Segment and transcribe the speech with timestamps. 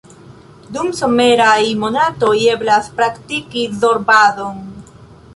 [0.75, 4.57] Dum someraj monatoj eblas praktiki zorbadon.